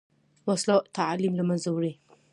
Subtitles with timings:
[0.47, 1.93] وسله تعلیم له منځه وړي